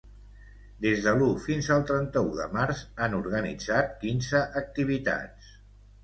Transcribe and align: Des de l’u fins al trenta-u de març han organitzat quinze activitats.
Des 0.83 1.01
de 1.07 1.11
l’u 1.17 1.25
fins 1.41 1.67
al 1.75 1.83
trenta-u 1.91 2.31
de 2.39 2.47
març 2.53 2.81
han 3.07 3.17
organitzat 3.17 3.91
quinze 4.05 4.41
activitats. 4.63 5.51